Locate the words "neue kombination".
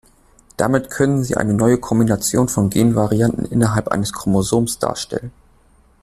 1.53-2.49